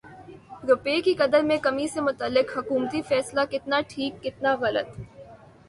روپے 0.69 0.99
کی 1.01 1.13
قدر 1.13 1.43
میں 1.43 1.57
کمی 1.63 1.87
سے 1.87 2.01
متعلق 2.01 2.57
حکومتی 2.57 3.01
فیصلہ 3.01 3.41
کتنا 3.51 3.81
ٹھیک 3.89 4.21
کتنا 4.23 4.55
غلط 4.61 4.99